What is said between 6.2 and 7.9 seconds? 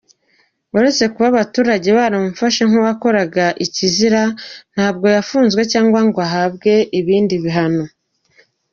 ahabwe ibindi bihano.